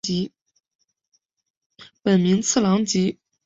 [2.01, 3.19] 本名次郎吉。